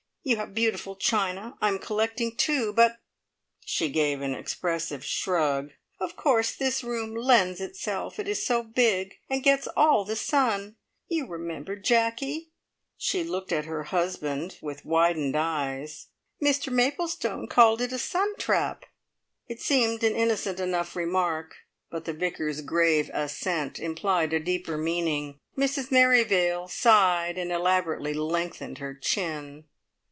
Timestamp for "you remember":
11.07-11.75